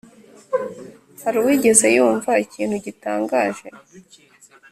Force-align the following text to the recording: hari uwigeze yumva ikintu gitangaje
hari 1.23 1.37
uwigeze 1.39 1.85
yumva 1.97 2.31
ikintu 2.45 2.75
gitangaje 2.85 3.67